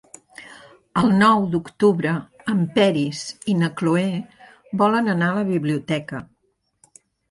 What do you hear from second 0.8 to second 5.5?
El nou d'octubre en Peris i na Cloè volen anar a la